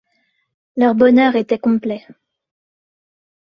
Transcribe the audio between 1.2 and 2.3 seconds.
était complet.